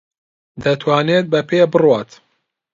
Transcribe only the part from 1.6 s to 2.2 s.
بڕوات.